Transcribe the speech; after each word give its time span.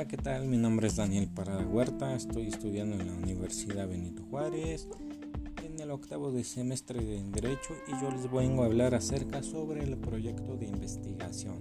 Hola, 0.00 0.08
¿qué 0.08 0.16
tal? 0.16 0.46
Mi 0.46 0.56
nombre 0.56 0.86
es 0.86 0.96
Daniel 0.96 1.28
Parada 1.28 1.62
Huerta, 1.62 2.14
estoy 2.14 2.46
estudiando 2.46 2.96
en 2.96 3.06
la 3.06 3.12
Universidad 3.12 3.86
Benito 3.86 4.22
Juárez 4.30 4.88
en 5.62 5.78
el 5.78 5.90
octavo 5.90 6.32
de 6.32 6.42
semestre 6.42 7.04
de 7.04 7.22
Derecho 7.24 7.74
y 7.86 7.90
yo 8.00 8.10
les 8.10 8.32
vengo 8.32 8.62
a 8.62 8.66
hablar 8.66 8.94
acerca 8.94 9.42
sobre 9.42 9.84
el 9.84 9.98
proyecto 9.98 10.56
de 10.56 10.68
investigación. 10.68 11.58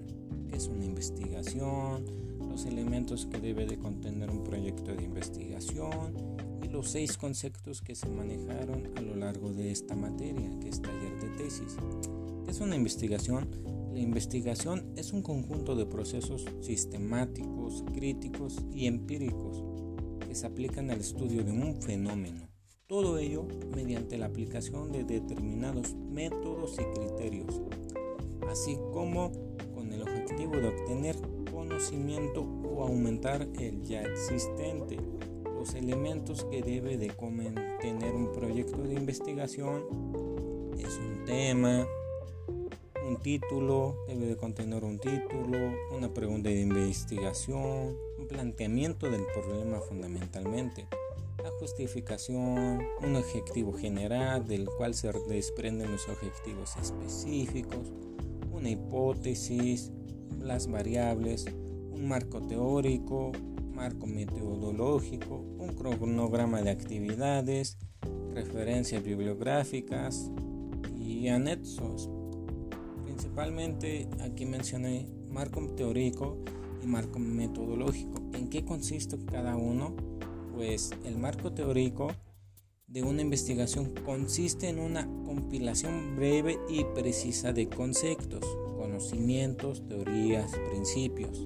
¿Qué 0.49 0.55
es 0.55 0.69
una 0.69 0.85
investigación? 0.85 2.05
Los 2.49 2.65
elementos 2.65 3.25
que 3.25 3.41
debe 3.41 3.65
de 3.65 3.77
contener 3.77 4.31
un 4.31 4.45
proyecto 4.45 4.95
de 4.95 5.03
investigación 5.03 6.13
y 6.63 6.69
los 6.69 6.87
seis 6.87 7.17
conceptos 7.17 7.81
que 7.81 7.93
se 7.93 8.07
manejaron 8.07 8.89
a 8.95 9.01
lo 9.01 9.17
largo 9.17 9.51
de 9.51 9.69
esta 9.69 9.95
materia, 9.95 10.49
que 10.61 10.69
es 10.69 10.81
taller 10.81 11.19
de 11.19 11.43
tesis. 11.43 11.75
¿Qué 12.45 12.51
es 12.51 12.61
una 12.61 12.77
investigación? 12.77 13.78
La 13.93 13.99
investigación 13.99 14.93
es 14.95 15.13
un 15.13 15.23
conjunto 15.23 15.75
de 15.75 15.85
procesos 15.85 16.45
sistemáticos, 16.61 17.83
críticos 17.93 18.57
y 18.73 18.85
empíricos 18.85 19.63
que 20.27 20.35
se 20.35 20.45
aplican 20.45 20.91
al 20.91 20.99
estudio 20.99 21.43
de 21.43 21.51
un 21.51 21.81
fenómeno. 21.81 22.47
Todo 22.85 23.17
ello 23.17 23.47
mediante 23.75 24.17
la 24.17 24.27
aplicación 24.27 24.91
de 24.91 25.03
determinados 25.03 25.95
métodos 25.95 26.77
y 26.79 26.99
criterios, 26.99 27.61
así 28.49 28.77
como 28.93 29.31
con 29.73 29.91
el 29.91 30.03
objetivo 30.03 30.53
de 30.53 30.67
obtener 30.67 31.15
conocimiento 31.51 32.41
o 32.41 32.83
aumentar 32.83 33.47
el 33.59 33.81
ya 33.83 34.01
existente. 34.01 34.97
Los 35.55 35.73
elementos 35.73 36.45
que 36.45 36.61
debe 36.61 36.97
de 36.97 37.11
tener 37.81 38.13
un 38.13 38.31
proyecto 38.31 38.83
de 38.83 38.93
investigación 38.93 39.83
es 40.77 40.97
un 40.97 41.25
tema, 41.25 41.85
un 43.07 43.17
título, 43.17 43.95
debe 44.07 44.27
de 44.27 44.37
contener 44.37 44.83
un 44.83 44.99
título, 44.99 45.57
una 45.95 46.13
pregunta 46.13 46.49
de 46.49 46.61
investigación, 46.61 47.95
un 48.17 48.27
planteamiento 48.27 49.09
del 49.09 49.23
problema 49.33 49.79
fundamentalmente, 49.79 50.87
la 51.41 51.51
justificación, 51.51 52.81
un 53.01 53.15
objetivo 53.15 53.73
general 53.73 54.45
del 54.47 54.65
cual 54.65 54.93
se 54.93 55.11
desprenden 55.27 55.91
los 55.91 56.07
objetivos 56.09 56.75
específicos, 56.77 57.91
una 58.51 58.69
hipótesis, 58.69 59.91
las 60.39 60.69
variables, 60.69 61.45
un 61.91 62.07
marco 62.07 62.41
teórico, 62.41 63.31
marco 63.73 64.05
metodológico, 64.05 65.35
un 65.57 65.73
cronograma 65.73 66.61
de 66.61 66.71
actividades, 66.71 67.77
referencias 68.33 69.03
bibliográficas 69.03 70.29
y 70.97 71.29
anexos 71.29 72.09
Principalmente 73.19 74.07
aquí 74.21 74.45
mencioné 74.45 75.05
marco 75.29 75.59
teórico 75.75 76.37
y 76.81 76.87
marco 76.87 77.19
metodológico. 77.19 78.21
¿En 78.33 78.49
qué 78.49 78.63
consiste 78.63 79.17
cada 79.25 79.57
uno? 79.57 79.93
Pues 80.55 80.91
el 81.03 81.17
marco 81.17 81.51
teórico 81.51 82.13
de 82.87 83.03
una 83.03 83.21
investigación 83.21 83.93
consiste 84.05 84.69
en 84.69 84.79
una 84.79 85.05
compilación 85.25 86.15
breve 86.15 86.59
y 86.69 86.85
precisa 86.95 87.51
de 87.51 87.67
conceptos, 87.67 88.45
conocimientos, 88.77 89.85
teorías, 89.85 90.53
principios 90.71 91.43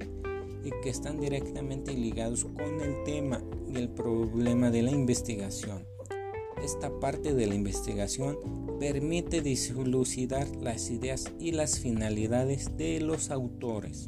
y 0.63 0.69
que 0.83 0.91
están 0.91 1.19
directamente 1.19 1.93
ligados 1.93 2.43
con 2.43 2.81
el 2.81 3.03
tema 3.03 3.43
y 3.67 3.77
el 3.77 3.89
problema 3.89 4.69
de 4.69 4.83
la 4.83 4.91
investigación. 4.91 5.92
Esta 6.63 6.99
parte 7.01 7.33
de 7.33 7.45
la 7.45 7.55
investigación 7.55 8.37
permite 8.79 9.41
dilucidar 9.41 10.47
las 10.55 10.89
ideas 10.89 11.25
y 11.37 11.51
las 11.51 11.79
finalidades 11.79 12.77
de 12.77 13.01
los 13.01 13.31
autores. 13.31 14.05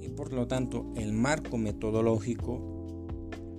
Y 0.00 0.08
por 0.08 0.32
lo 0.32 0.46
tanto, 0.46 0.90
el 0.96 1.12
marco 1.12 1.58
metodológico 1.58 2.70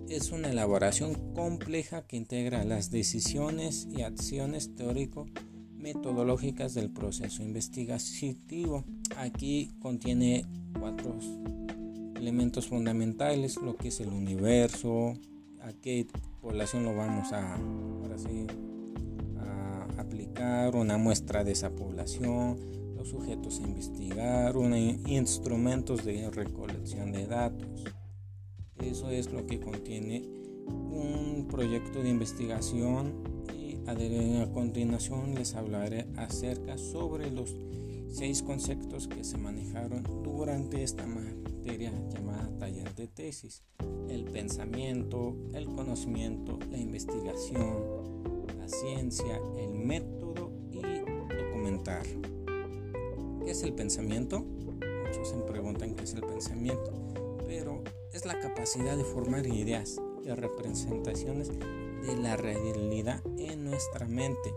es 0.10 0.32
una 0.32 0.50
elaboración 0.50 1.14
compleja 1.36 2.08
que 2.08 2.18
integra 2.18 2.66
las 2.66 2.90
decisiones 2.90 3.88
y 3.96 4.02
acciones 4.02 4.74
teórico-metodológicas 4.76 6.74
del 6.74 6.90
proceso 6.90 7.44
investigativo. 7.44 8.86
Aquí 9.18 9.70
contiene 9.80 10.48
cuatro 10.80 11.20
elementos 12.16 12.68
fundamentales, 12.68 13.58
lo 13.58 13.78
que 13.78 13.90
es 13.90 14.00
el 14.00 14.10
universo, 14.10 15.14
a 15.62 15.74
qué 15.74 16.08
población 16.42 16.84
lo 16.84 16.96
vamos 16.96 17.32
a, 17.34 17.56
a 19.40 20.02
aplicar, 20.02 20.76
una 20.76 20.98
muestra 20.98 21.44
de 21.44 21.52
esa 21.52 21.70
población, 21.70 22.58
los 22.96 23.10
sujetos 23.10 23.60
a 23.60 23.64
investigar, 23.64 24.58
una, 24.58 24.78
instrumentos 24.78 26.04
de 26.04 26.30
recolección 26.32 27.12
de 27.12 27.28
datos. 27.28 27.84
Eso 28.78 29.12
es 29.12 29.32
lo 29.32 29.46
que 29.46 29.60
contiene 29.60 30.24
un 30.68 31.48
proyecto 31.50 32.02
de 32.02 32.10
investigación 32.10 33.14
y 33.56 33.78
a 33.88 34.52
continuación 34.52 35.36
les 35.36 35.56
hablaré 35.56 36.08
acerca 36.18 36.78
sobre 36.78 37.30
los 37.30 37.56
seis 38.12 38.44
conceptos 38.44 39.08
que 39.08 39.24
se 39.24 39.38
manejaron 39.38 40.04
durante 40.24 40.84
esta 40.84 41.08
materia 41.08 41.92
llamada 42.14 42.50
taller 42.60 42.94
de 42.94 43.08
tesis. 43.08 43.64
El 44.10 44.26
pensamiento, 44.26 45.36
el 45.54 45.66
conocimiento, 45.68 46.60
la 46.70 46.78
investigación, 46.78 48.44
la 48.58 48.68
ciencia, 48.68 49.40
el 49.58 49.74
método 49.74 50.52
y 50.72 50.82
documentar. 51.36 52.04
¿Qué 53.44 53.52
es 53.52 53.64
el 53.64 53.74
pensamiento? 53.74 54.42
Muchos 54.42 55.30
se 55.30 55.38
preguntan 55.50 55.96
qué 55.96 56.04
es 56.04 56.14
el 56.14 56.22
pensamiento, 56.22 56.94
pero 57.48 57.82
es 58.14 58.26
la 58.26 58.40
capacidad 58.40 58.98
de 58.98 59.06
formar 59.06 59.48
ideas 59.48 60.02
y 60.24 60.30
representaciones 60.30 61.50
de 61.50 62.16
la 62.18 62.36
realidad 62.36 63.22
en 63.38 63.64
nuestra 63.64 64.06
mente 64.08 64.52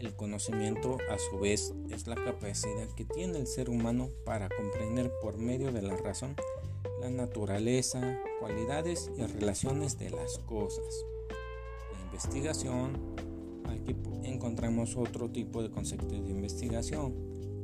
el 0.00 0.14
conocimiento, 0.14 0.98
a 1.10 1.18
su 1.18 1.38
vez, 1.38 1.74
es 1.90 2.06
la 2.06 2.16
capacidad 2.16 2.88
que 2.96 3.04
tiene 3.04 3.38
el 3.38 3.46
ser 3.46 3.70
humano 3.70 4.10
para 4.24 4.48
comprender 4.48 5.12
por 5.20 5.38
medio 5.38 5.72
de 5.72 5.82
la 5.82 5.96
razón 5.96 6.34
la 7.00 7.10
naturaleza, 7.10 8.18
cualidades 8.40 9.10
y 9.16 9.22
relaciones 9.22 9.98
de 9.98 10.10
las 10.10 10.38
cosas. 10.38 11.04
La 11.92 12.04
investigación, 12.04 12.98
aquí 13.68 13.96
encontramos 14.24 14.96
otro 14.96 15.30
tipo 15.30 15.62
de 15.62 15.70
concepto 15.70 16.20
de 16.20 16.30
investigación. 16.30 17.14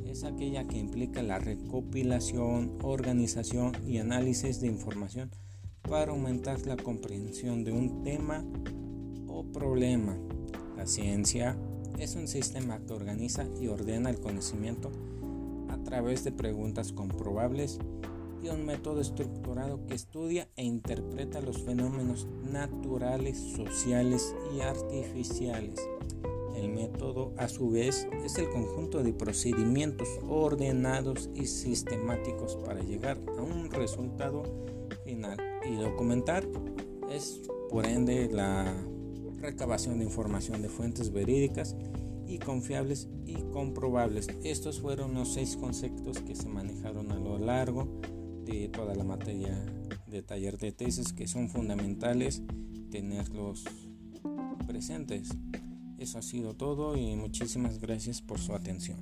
Es 0.07 0.25
aquella 0.25 0.67
que 0.67 0.79
implica 0.79 1.23
la 1.23 1.39
recopilación, 1.39 2.79
organización 2.83 3.73
y 3.87 3.99
análisis 3.99 4.61
de 4.61 4.69
información 4.69 5.31
para 5.83 6.13
aumentar 6.13 6.67
la 6.67 6.77
comprensión 6.77 7.65
de 7.65 7.73
un 7.73 8.03
tema 8.03 8.45
o 9.29 9.45
problema. 9.45 10.17
La 10.77 10.87
ciencia 10.87 11.57
es 11.99 12.15
un 12.15 12.29
sistema 12.29 12.79
que 12.79 12.93
organiza 12.93 13.47
y 13.61 13.69
ordena 13.69 14.11
el 14.11 14.21
conocimiento 14.21 14.91
a 15.69 15.79
través 15.85 16.25
de 16.25 16.33
preguntas 16.33 16.93
comprobables 16.93 17.79
y 18.43 18.49
un 18.49 18.67
método 18.67 19.01
estructurado 19.01 19.87
que 19.87 19.95
estudia 19.95 20.49
e 20.57 20.65
interpreta 20.65 21.41
los 21.41 21.63
fenómenos 21.63 22.27
naturales, 22.51 23.39
sociales 23.39 24.35
y 24.55 24.61
artificiales. 24.61 25.81
El 26.55 26.71
método, 26.71 27.35
a 27.37 27.49
su 27.49 27.71
vez, 27.71 28.09
es 28.25 28.39
el 28.39 28.49
conjunto 28.49 29.03
de 29.03 29.13
procedimientos 29.13 30.09
ordenados 30.27 31.29
y 31.35 31.47
sistemáticos 31.47 32.57
para 32.57 32.81
llegar 32.81 33.19
a 33.37 33.43
un 33.43 33.71
resultado 33.71 34.43
final. 35.05 35.37
Y 35.71 35.77
documentar 35.77 36.47
es, 37.11 37.43
por 37.69 37.85
ende, 37.85 38.29
la 38.33 38.75
recabación 39.41 39.99
de 39.99 40.05
información 40.05 40.63
de 40.63 40.69
fuentes 40.69 41.13
verídicas 41.13 41.77
y 42.27 42.39
confiables 42.39 43.09
y 43.25 43.35
comprobables. 43.53 44.29
Estos 44.43 44.81
fueron 44.81 45.15
los 45.15 45.33
seis 45.35 45.57
conceptos 45.57 46.19
que 46.21 46.35
se 46.35 46.49
manejaron 46.49 47.13
a 47.13 47.17
lo 47.17 47.39
largo 47.39 48.01
de 48.45 48.69
toda 48.69 48.95
la 48.95 49.05
materia 49.05 49.65
de 50.07 50.23
taller 50.23 50.59
de 50.59 50.73
tesis 50.73 51.13
que 51.13 51.27
son 51.27 51.49
fundamentales 51.49 52.43
tenerlos 52.91 53.65
presentes. 54.67 55.29
Eso 55.99 56.19
ha 56.19 56.23
sido 56.23 56.55
todo 56.55 56.97
y 56.97 57.17
muchísimas 57.17 57.79
gracias 57.79 58.21
por 58.21 58.39
su 58.39 58.55
atención. 58.55 58.99